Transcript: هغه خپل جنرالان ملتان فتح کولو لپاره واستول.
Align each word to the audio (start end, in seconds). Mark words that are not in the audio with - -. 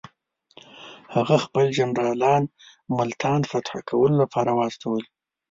هغه 1.15 1.35
خپل 1.45 1.65
جنرالان 1.77 2.43
ملتان 2.97 3.41
فتح 3.51 3.73
کولو 3.89 4.15
لپاره 4.23 4.51
واستول. 4.59 5.03